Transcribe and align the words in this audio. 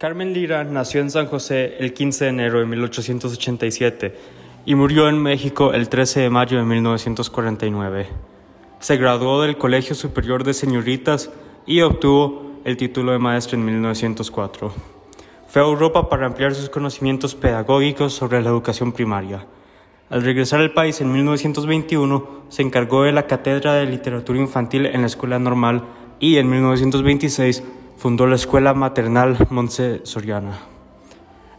Carmen 0.00 0.32
Lira 0.32 0.64
nació 0.64 1.02
en 1.02 1.10
San 1.10 1.26
José 1.26 1.76
el 1.78 1.92
15 1.92 2.24
de 2.24 2.30
enero 2.30 2.60
de 2.60 2.64
1887 2.64 4.14
y 4.64 4.74
murió 4.74 5.10
en 5.10 5.22
México 5.22 5.74
el 5.74 5.90
13 5.90 6.20
de 6.20 6.30
mayo 6.30 6.56
de 6.56 6.64
1949. 6.64 8.06
Se 8.78 8.96
graduó 8.96 9.42
del 9.42 9.58
Colegio 9.58 9.94
Superior 9.94 10.42
de 10.42 10.54
Señoritas 10.54 11.30
y 11.66 11.82
obtuvo 11.82 12.62
el 12.64 12.78
título 12.78 13.12
de 13.12 13.18
maestra 13.18 13.58
en 13.58 13.66
1904. 13.66 14.72
Fue 15.46 15.60
a 15.60 15.66
Europa 15.66 16.08
para 16.08 16.24
ampliar 16.24 16.54
sus 16.54 16.70
conocimientos 16.70 17.34
pedagógicos 17.34 18.14
sobre 18.14 18.40
la 18.40 18.48
educación 18.48 18.92
primaria. 18.92 19.44
Al 20.08 20.22
regresar 20.22 20.60
al 20.60 20.72
país 20.72 21.02
en 21.02 21.12
1921, 21.12 22.44
se 22.48 22.62
encargó 22.62 23.02
de 23.02 23.12
la 23.12 23.26
cátedra 23.26 23.74
de 23.74 23.84
literatura 23.84 24.38
infantil 24.38 24.86
en 24.86 25.02
la 25.02 25.08
Escuela 25.08 25.38
Normal 25.38 25.84
y 26.20 26.38
en 26.38 26.48
1926 26.48 27.62
fundó 28.00 28.26
la 28.26 28.36
Escuela 28.36 28.72
Maternal 28.72 29.36
Montse 29.50 30.00
Soriana. 30.04 30.58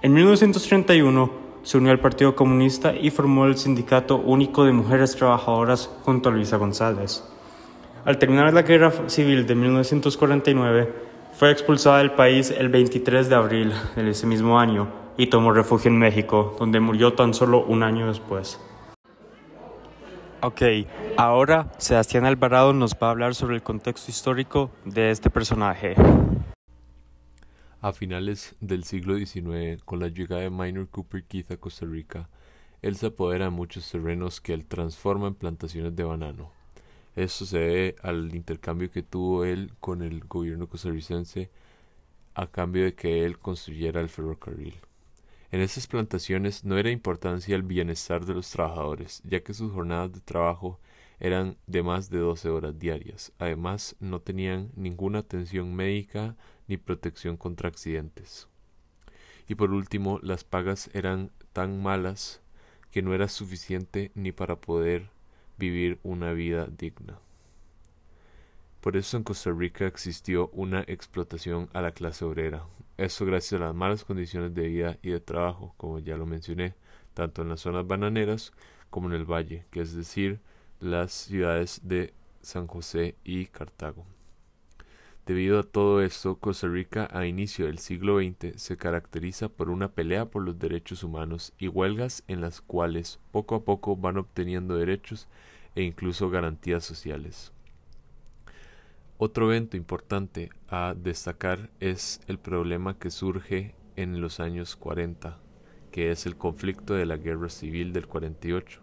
En 0.00 0.14
1931 0.14 1.30
se 1.62 1.76
unió 1.76 1.92
al 1.92 2.00
Partido 2.00 2.34
Comunista 2.34 2.94
y 2.94 3.10
formó 3.10 3.44
el 3.44 3.58
Sindicato 3.58 4.16
Único 4.16 4.64
de 4.64 4.72
Mujeres 4.72 5.14
Trabajadoras 5.14 5.90
junto 6.02 6.30
a 6.30 6.32
Luisa 6.32 6.56
González. 6.56 7.22
Al 8.06 8.16
terminar 8.16 8.54
la 8.54 8.62
Guerra 8.62 8.90
Civil 9.08 9.46
de 9.46 9.54
1949, 9.54 10.94
fue 11.34 11.50
expulsada 11.50 11.98
del 11.98 12.12
país 12.12 12.50
el 12.56 12.70
23 12.70 13.28
de 13.28 13.34
abril 13.34 13.72
de 13.94 14.08
ese 14.08 14.26
mismo 14.26 14.58
año 14.58 14.88
y 15.18 15.26
tomó 15.26 15.52
refugio 15.52 15.90
en 15.90 15.98
México, 15.98 16.56
donde 16.58 16.80
murió 16.80 17.12
tan 17.12 17.34
solo 17.34 17.66
un 17.66 17.82
año 17.82 18.06
después. 18.06 18.58
Ok, 20.42 20.62
ahora 21.18 21.70
Sebastián 21.76 22.24
Alvarado 22.24 22.72
nos 22.72 22.94
va 22.94 23.08
a 23.08 23.10
hablar 23.10 23.34
sobre 23.34 23.56
el 23.56 23.62
contexto 23.62 24.10
histórico 24.10 24.70
de 24.86 25.10
este 25.10 25.28
personaje. 25.28 25.94
A 27.82 27.92
finales 27.92 28.54
del 28.58 28.84
siglo 28.84 29.16
XIX, 29.16 29.82
con 29.84 30.00
la 30.00 30.08
llegada 30.08 30.40
de 30.40 30.48
Minor 30.48 30.88
Cooper 30.88 31.24
Keith 31.24 31.50
a 31.50 31.58
Costa 31.58 31.84
Rica, 31.84 32.30
él 32.80 32.96
se 32.96 33.08
apodera 33.08 33.44
de 33.46 33.50
muchos 33.50 33.90
terrenos 33.90 34.40
que 34.40 34.54
él 34.54 34.64
transforma 34.64 35.26
en 35.26 35.34
plantaciones 35.34 35.94
de 35.94 36.04
banano. 36.04 36.50
Esto 37.16 37.44
se 37.44 37.58
debe 37.58 37.96
al 38.02 38.34
intercambio 38.34 38.90
que 38.90 39.02
tuvo 39.02 39.44
él 39.44 39.74
con 39.78 40.00
el 40.00 40.20
gobierno 40.20 40.68
costarricense 40.68 41.50
a 42.34 42.46
cambio 42.46 42.84
de 42.84 42.94
que 42.94 43.26
él 43.26 43.38
construyera 43.38 44.00
el 44.00 44.08
ferrocarril. 44.08 44.74
En 45.52 45.60
estas 45.60 45.88
plantaciones 45.88 46.64
no 46.64 46.78
era 46.78 46.90
importancia 46.90 47.56
el 47.56 47.64
bienestar 47.64 48.24
de 48.24 48.34
los 48.34 48.50
trabajadores, 48.50 49.20
ya 49.24 49.40
que 49.40 49.52
sus 49.52 49.72
jornadas 49.72 50.12
de 50.12 50.20
trabajo 50.20 50.78
eran 51.18 51.56
de 51.66 51.82
más 51.82 52.08
de 52.08 52.18
12 52.18 52.48
horas 52.50 52.78
diarias. 52.78 53.32
Además, 53.38 53.96
no 53.98 54.20
tenían 54.20 54.70
ninguna 54.76 55.18
atención 55.18 55.74
médica 55.74 56.36
ni 56.68 56.76
protección 56.76 57.36
contra 57.36 57.68
accidentes. 57.68 58.48
Y 59.48 59.56
por 59.56 59.72
último, 59.72 60.20
las 60.22 60.44
pagas 60.44 60.88
eran 60.94 61.32
tan 61.52 61.82
malas 61.82 62.40
que 62.92 63.02
no 63.02 63.12
era 63.12 63.26
suficiente 63.26 64.12
ni 64.14 64.30
para 64.30 64.54
poder 64.56 65.10
vivir 65.58 65.98
una 66.04 66.32
vida 66.32 66.66
digna. 66.66 67.18
Por 68.80 68.96
eso 68.96 69.18
en 69.18 69.24
Costa 69.24 69.50
Rica 69.52 69.86
existió 69.86 70.48
una 70.54 70.80
explotación 70.86 71.68
a 71.74 71.82
la 71.82 71.92
clase 71.92 72.24
obrera. 72.24 72.64
Eso 72.96 73.26
gracias 73.26 73.60
a 73.60 73.64
las 73.66 73.74
malas 73.74 74.04
condiciones 74.04 74.54
de 74.54 74.68
vida 74.68 74.98
y 75.02 75.10
de 75.10 75.20
trabajo, 75.20 75.74
como 75.76 75.98
ya 75.98 76.16
lo 76.16 76.24
mencioné, 76.24 76.74
tanto 77.12 77.42
en 77.42 77.50
las 77.50 77.60
zonas 77.60 77.86
bananeras 77.86 78.52
como 78.88 79.08
en 79.08 79.14
el 79.14 79.30
valle, 79.30 79.66
que 79.70 79.82
es 79.82 79.94
decir, 79.94 80.40
las 80.80 81.12
ciudades 81.12 81.80
de 81.84 82.14
San 82.40 82.66
José 82.66 83.16
y 83.22 83.46
Cartago. 83.46 84.06
Debido 85.26 85.60
a 85.60 85.62
todo 85.62 86.00
esto, 86.02 86.36
Costa 86.36 86.66
Rica 86.66 87.06
a 87.12 87.26
inicio 87.26 87.66
del 87.66 87.78
siglo 87.78 88.18
XX 88.18 88.60
se 88.60 88.78
caracteriza 88.78 89.50
por 89.50 89.68
una 89.68 89.92
pelea 89.92 90.24
por 90.24 90.42
los 90.42 90.58
derechos 90.58 91.04
humanos 91.04 91.52
y 91.58 91.68
huelgas 91.68 92.24
en 92.28 92.40
las 92.40 92.62
cuales 92.62 93.20
poco 93.30 93.54
a 93.56 93.64
poco 93.64 93.94
van 93.94 94.16
obteniendo 94.16 94.76
derechos 94.76 95.28
e 95.74 95.82
incluso 95.82 96.30
garantías 96.30 96.82
sociales. 96.82 97.52
Otro 99.22 99.50
evento 99.50 99.76
importante 99.76 100.48
a 100.68 100.94
destacar 100.96 101.68
es 101.78 102.22
el 102.26 102.38
problema 102.38 102.98
que 102.98 103.10
surge 103.10 103.74
en 103.94 104.22
los 104.22 104.40
años 104.40 104.76
40, 104.76 105.38
que 105.92 106.10
es 106.10 106.24
el 106.24 106.38
conflicto 106.38 106.94
de 106.94 107.04
la 107.04 107.18
guerra 107.18 107.50
civil 107.50 107.92
del 107.92 108.06
48, 108.06 108.80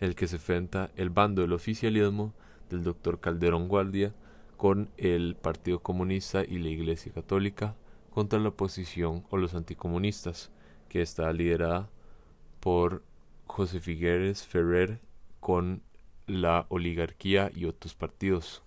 el 0.00 0.14
que 0.14 0.26
se 0.26 0.36
enfrenta 0.36 0.90
el 0.96 1.08
bando 1.08 1.40
del 1.40 1.54
oficialismo 1.54 2.34
del 2.68 2.84
doctor 2.84 3.20
Calderón 3.20 3.68
Guardia 3.68 4.14
con 4.58 4.90
el 4.98 5.34
Partido 5.34 5.78
Comunista 5.78 6.44
y 6.44 6.58
la 6.58 6.68
Iglesia 6.68 7.10
Católica 7.14 7.74
contra 8.10 8.38
la 8.38 8.50
oposición 8.50 9.24
o 9.30 9.38
los 9.38 9.54
anticomunistas, 9.54 10.50
que 10.90 11.00
está 11.00 11.32
liderada 11.32 11.88
por 12.60 13.02
José 13.46 13.80
Figueres 13.80 14.46
Ferrer 14.46 15.00
con 15.40 15.80
la 16.26 16.66
oligarquía 16.68 17.50
y 17.54 17.64
otros 17.64 17.94
partidos 17.94 18.62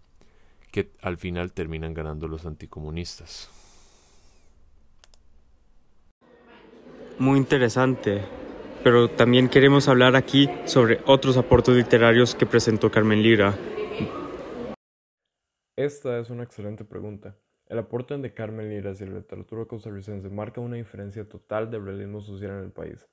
que 0.74 0.90
al 1.02 1.18
final 1.18 1.54
terminan 1.54 1.94
ganando 1.94 2.28
los 2.28 2.48
anticomunistas. 2.48 3.48
Muy 7.20 7.38
interesante, 7.38 8.24
pero 8.84 9.08
también 9.08 9.50
queremos 9.50 9.88
hablar 9.88 10.16
aquí 10.16 10.50
sobre 10.66 11.00
otros 11.06 11.38
aportes 11.38 11.76
literarios 11.76 12.34
que 12.34 12.48
presentó 12.48 12.90
Carmen 12.90 13.22
Lira. 13.22 13.54
Esta 15.78 16.18
es 16.20 16.32
una 16.32 16.42
excelente 16.42 16.84
pregunta. 16.84 17.38
El 17.68 17.78
aporte 17.78 18.18
de 18.18 18.34
Carmen 18.34 18.70
Lira 18.70 18.92
hacia 18.92 19.06
la 19.06 19.20
literatura 19.20 19.66
costarricense 19.66 20.28
marca 20.30 20.60
una 20.60 20.78
diferencia 20.78 21.30
total 21.30 21.70
del 21.70 21.86
realismo 21.86 22.20
social 22.20 22.50
en 22.50 22.66
el 22.66 22.72
país. 22.72 23.08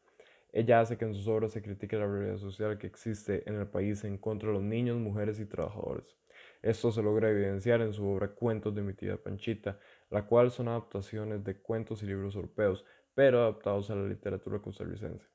Ella 0.50 0.81
hace 0.81 0.97
que 0.97 1.04
en 1.04 1.15
sus 1.15 1.28
obras 1.28 1.53
se 1.53 1.60
critique 1.60 1.99
la 1.99 2.06
realidad 2.06 2.38
social 2.38 2.78
que 2.78 2.87
existe 2.87 3.47
en 3.47 3.56
el 3.56 3.66
país 3.66 4.03
en 4.04 4.16
contra 4.16 4.49
de 4.49 4.54
los 4.54 4.62
niños, 4.62 4.97
mujeres 4.97 5.38
y 5.38 5.44
trabajadores. 5.44 6.16
Esto 6.62 6.93
se 6.93 7.03
logra 7.03 7.31
evidenciar 7.31 7.81
en 7.81 7.93
su 7.93 8.06
obra 8.06 8.28
Cuentos 8.28 8.75
de 8.75 8.82
mi 8.82 8.93
tía 8.93 9.16
Panchita, 9.16 9.78
la 10.10 10.26
cual 10.26 10.50
son 10.50 10.69
adaptaciones 10.69 11.43
de 11.43 11.56
cuentos 11.56 12.03
y 12.03 12.06
libros 12.06 12.37
europeos, 12.37 12.84
pero 13.15 13.41
adaptados 13.41 13.91
a 13.91 13.94
la 13.94 14.06
literatura 14.06 14.60
costarricense. 14.60 15.26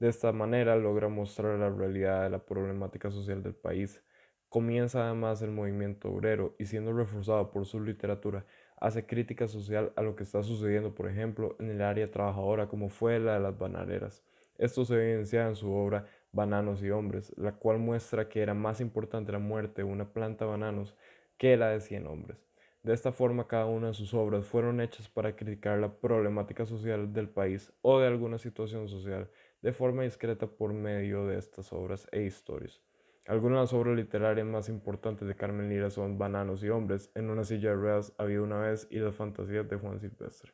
De 0.00 0.08
esta 0.08 0.32
manera 0.32 0.74
logra 0.74 1.08
mostrar 1.08 1.58
la 1.58 1.70
realidad 1.70 2.24
de 2.24 2.30
la 2.30 2.44
problemática 2.44 3.10
social 3.10 3.42
del 3.42 3.54
país. 3.54 4.02
Comienza 4.48 5.04
además 5.04 5.40
el 5.42 5.52
movimiento 5.52 6.10
obrero 6.10 6.56
y 6.58 6.66
siendo 6.66 6.92
reforzado 6.92 7.52
por 7.52 7.66
su 7.66 7.80
literatura, 7.80 8.44
hace 8.76 9.06
crítica 9.06 9.46
social 9.46 9.92
a 9.94 10.02
lo 10.02 10.16
que 10.16 10.24
está 10.24 10.42
sucediendo, 10.42 10.94
por 10.94 11.08
ejemplo, 11.08 11.56
en 11.60 11.70
el 11.70 11.82
área 11.82 12.10
trabajadora 12.10 12.68
como 12.68 12.88
fue 12.88 13.20
la 13.20 13.34
de 13.34 13.40
las 13.40 13.56
bananeras. 13.56 14.24
Esto 14.58 14.84
se 14.84 14.94
evidencia 14.94 15.46
en 15.46 15.56
su 15.56 15.72
obra 15.72 16.06
Bananos 16.34 16.82
y 16.82 16.90
Hombres, 16.90 17.32
la 17.36 17.52
cual 17.52 17.78
muestra 17.78 18.28
que 18.28 18.42
era 18.42 18.54
más 18.54 18.80
importante 18.80 19.30
la 19.30 19.38
muerte 19.38 19.82
de 19.82 19.88
una 19.88 20.12
planta 20.12 20.44
de 20.44 20.50
bananos 20.50 20.96
que 21.38 21.56
la 21.56 21.70
de 21.70 21.80
100 21.80 22.06
hombres. 22.08 22.44
De 22.82 22.92
esta 22.92 23.12
forma, 23.12 23.46
cada 23.46 23.66
una 23.66 23.88
de 23.88 23.94
sus 23.94 24.12
obras 24.12 24.44
fueron 24.44 24.80
hechas 24.80 25.08
para 25.08 25.36
criticar 25.36 25.78
la 25.78 26.00
problemática 26.00 26.66
social 26.66 27.12
del 27.12 27.28
país 27.28 27.72
o 27.82 28.00
de 28.00 28.08
alguna 28.08 28.38
situación 28.38 28.88
social 28.88 29.30
de 29.62 29.72
forma 29.72 30.02
discreta 30.02 30.46
por 30.48 30.72
medio 30.74 31.24
de 31.26 31.38
estas 31.38 31.72
obras 31.72 32.08
e 32.12 32.22
historias. 32.24 32.82
Algunas 33.26 33.56
de 33.56 33.60
las 33.62 33.72
obras 33.72 33.96
literarias 33.96 34.46
más 34.46 34.68
importantes 34.68 35.26
de 35.26 35.36
Carmen 35.36 35.70
Lira 35.70 35.88
son 35.88 36.18
Bananos 36.18 36.62
y 36.62 36.68
Hombres, 36.68 37.10
En 37.14 37.30
una 37.30 37.44
silla 37.44 37.70
de 37.70 37.76
ruedas 37.76 38.12
había 38.18 38.42
una 38.42 38.58
vez 38.58 38.86
y 38.90 38.98
Las 38.98 39.14
fantasías 39.14 39.66
de 39.68 39.76
Juan 39.76 40.00
Silvestre. 40.00 40.52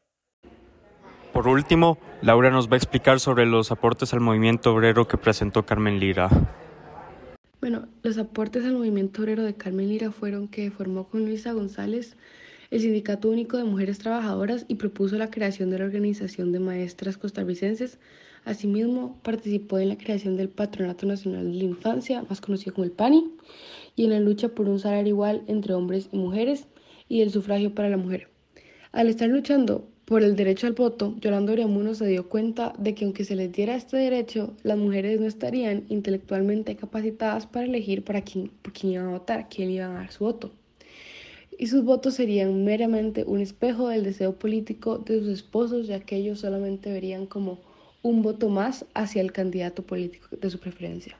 Por 1.41 1.49
último, 1.49 1.97
Laura 2.21 2.51
nos 2.51 2.69
va 2.69 2.75
a 2.75 2.77
explicar 2.77 3.19
sobre 3.19 3.47
los 3.47 3.73
aportes 3.73 4.13
al 4.13 4.21
movimiento 4.21 4.75
obrero 4.75 5.09
que 5.09 5.17
presentó 5.17 5.65
Carmen 5.65 5.99
Lira. 5.99 6.29
Bueno, 7.63 7.89
los 8.03 8.19
aportes 8.19 8.63
al 8.67 8.75
movimiento 8.75 9.23
obrero 9.23 9.43
de 9.43 9.55
Carmen 9.55 9.89
Lira 9.89 10.11
fueron 10.11 10.49
que 10.49 10.71
formó 10.71 11.09
con 11.09 11.25
Luisa 11.25 11.53
González 11.53 12.15
el 12.71 12.81
Sindicato 12.81 13.31
Único 13.31 13.57
de 13.57 13.65
Mujeres 13.65 14.01
Trabajadoras 14.01 14.67
y 14.69 14.75
propuso 14.75 15.17
la 15.17 15.31
creación 15.31 15.71
de 15.71 15.79
la 15.79 15.87
Organización 15.87 16.53
de 16.53 16.61
Maestras 16.61 17.17
Costarricenses. 17.17 17.99
Asimismo, 18.45 19.19
participó 19.23 19.79
en 19.79 19.89
la 19.89 19.97
creación 19.97 20.37
del 20.37 20.51
Patronato 20.51 21.07
Nacional 21.07 21.51
de 21.51 21.57
la 21.57 21.65
Infancia, 21.65 22.23
más 22.29 22.43
conocido 22.43 22.75
como 22.75 22.85
el 22.85 22.93
PANI, 22.93 23.31
y 23.97 24.05
en 24.05 24.11
la 24.11 24.21
lucha 24.21 24.51
por 24.51 24.69
un 24.69 24.79
salario 24.79 25.15
igual 25.15 25.43
entre 25.47 25.73
hombres 25.73 26.11
y 26.13 26.19
mujeres 26.19 26.67
y 27.09 27.23
el 27.23 27.31
sufragio 27.31 27.75
para 27.75 27.89
la 27.89 27.97
mujer. 27.97 28.29
Al 28.93 29.09
estar 29.09 29.31
luchando 29.31 29.89
por 30.11 30.25
el 30.25 30.35
derecho 30.35 30.67
al 30.67 30.73
voto, 30.73 31.15
Yolanda 31.21 31.53
Oriamuno 31.53 31.95
se 31.95 32.05
dio 32.05 32.29
cuenta 32.29 32.73
de 32.77 32.97
que 32.97 33.05
aunque 33.05 33.25
se 33.25 33.37
les 33.37 33.53
diera 33.53 33.77
este 33.77 33.97
derecho, 33.97 34.57
las 34.65 34.77
mujeres 34.77 35.21
no 35.21 35.27
estarían 35.29 35.85
intelectualmente 35.89 36.75
capacitadas 36.75 37.47
para 37.47 37.67
elegir 37.67 38.03
para 38.03 38.23
quién, 38.23 38.51
por 38.61 38.73
quién 38.73 38.95
iban 38.95 39.07
a 39.07 39.11
votar, 39.11 39.47
quién 39.49 39.71
iban 39.71 39.93
a 39.93 40.01
dar 40.01 40.11
su 40.11 40.25
voto. 40.25 40.51
Y 41.57 41.69
sus 41.69 41.85
votos 41.85 42.15
serían 42.15 42.65
meramente 42.65 43.23
un 43.23 43.39
espejo 43.39 43.87
del 43.87 44.03
deseo 44.03 44.35
político 44.35 44.99
de 44.99 45.21
sus 45.21 45.29
esposos, 45.29 45.87
ya 45.87 46.01
que 46.01 46.17
ellos 46.17 46.41
solamente 46.41 46.91
verían 46.91 47.27
como 47.27 47.61
un 48.03 48.23
voto 48.23 48.49
más 48.49 48.87
hacia 48.95 49.23
el 49.23 49.31
candidato 49.31 49.85
político 49.85 50.27
de 50.33 50.51
su 50.51 50.59
preferencia. 50.59 51.17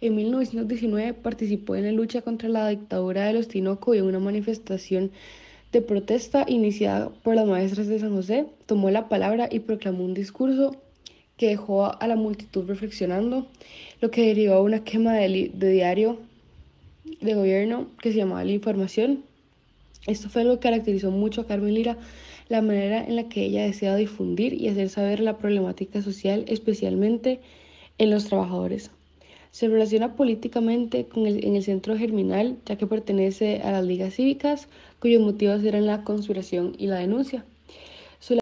En 0.00 0.14
1919 0.14 1.14
participó 1.14 1.74
en 1.74 1.86
la 1.86 1.90
lucha 1.90 2.22
contra 2.22 2.48
la 2.48 2.68
dictadura 2.68 3.24
de 3.26 3.32
los 3.32 3.48
Tinoco 3.48 3.92
y 3.92 3.98
en 3.98 4.04
una 4.04 4.20
manifestación 4.20 5.10
de 5.74 5.82
protesta 5.82 6.44
iniciada 6.48 7.10
por 7.10 7.34
las 7.34 7.46
maestras 7.46 7.88
de 7.88 7.98
San 7.98 8.14
José, 8.14 8.46
tomó 8.66 8.90
la 8.90 9.08
palabra 9.08 9.48
y 9.50 9.58
proclamó 9.58 10.04
un 10.04 10.14
discurso 10.14 10.76
que 11.36 11.48
dejó 11.48 12.00
a 12.00 12.06
la 12.06 12.14
multitud 12.14 12.64
reflexionando, 12.64 13.48
lo 14.00 14.10
que 14.12 14.24
derivó 14.24 14.54
a 14.54 14.62
una 14.62 14.84
quema 14.84 15.14
de, 15.14 15.50
diario 15.52 16.18
de 17.20 17.34
gobierno 17.34 17.88
que 18.00 18.12
se 18.12 18.18
llamaba 18.18 18.44
La 18.44 18.52
Información. 18.52 19.24
Esto 20.06 20.28
fue 20.28 20.44
lo 20.44 20.54
que 20.54 20.60
caracterizó 20.60 21.10
mucho 21.10 21.40
a 21.40 21.46
Carmen 21.48 21.74
Lira, 21.74 21.98
la 22.48 22.62
manera 22.62 23.04
en 23.04 23.16
la 23.16 23.28
que 23.28 23.44
ella 23.44 23.64
deseaba 23.64 23.96
difundir 23.96 24.54
y 24.54 24.68
hacer 24.68 24.88
saber 24.90 25.18
la 25.18 25.38
problemática 25.38 26.02
social, 26.02 26.44
especialmente 26.46 27.40
en 27.98 28.10
los 28.10 28.26
trabajadores. 28.26 28.92
Se 29.54 29.68
relaciona 29.68 30.16
políticamente 30.16 31.06
con 31.06 31.28
el, 31.28 31.44
en 31.44 31.54
el 31.54 31.62
centro 31.62 31.96
germinal, 31.96 32.58
ya 32.66 32.74
que 32.74 32.88
pertenece 32.88 33.62
a 33.62 33.70
las 33.70 33.84
ligas 33.84 34.14
cívicas, 34.14 34.66
cuyos 34.98 35.22
motivos 35.22 35.62
eran 35.62 35.86
la 35.86 36.02
conspiración 36.02 36.74
y 36.76 36.88
la 36.88 36.96
denuncia. 36.96 37.44
Su, 38.18 38.36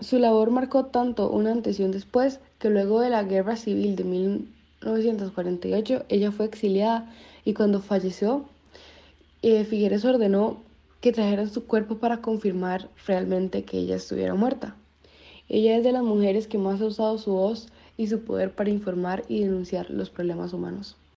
su 0.00 0.18
labor 0.18 0.50
marcó 0.50 0.86
tanto 0.86 1.28
una 1.28 1.52
antes 1.52 1.78
y 1.78 1.82
un 1.82 1.90
después 1.90 2.40
que 2.58 2.70
luego 2.70 3.02
de 3.02 3.10
la 3.10 3.22
guerra 3.22 3.56
civil 3.56 3.96
de 3.96 4.04
1948 4.04 6.06
ella 6.08 6.32
fue 6.32 6.46
exiliada 6.46 7.12
y 7.44 7.52
cuando 7.52 7.82
falleció, 7.82 8.46
eh, 9.42 9.64
Figueres 9.64 10.06
ordenó 10.06 10.62
que 11.02 11.12
trajeran 11.12 11.50
su 11.50 11.66
cuerpo 11.66 11.98
para 11.98 12.22
confirmar 12.22 12.88
realmente 13.06 13.62
que 13.62 13.76
ella 13.76 13.96
estuviera 13.96 14.34
muerta. 14.34 14.74
Ella 15.50 15.76
es 15.76 15.84
de 15.84 15.92
las 15.92 16.02
mujeres 16.02 16.46
que 16.46 16.56
más 16.56 16.80
ha 16.80 16.86
usado 16.86 17.18
su 17.18 17.32
voz 17.32 17.68
y 17.98 18.06
su 18.06 18.24
poder 18.24 18.52
para 18.54 18.70
informar 18.70 19.24
y 19.28 19.40
denunciar 19.40 19.90
los 19.90 20.08
problemas 20.08 20.54
humanos. 20.54 20.97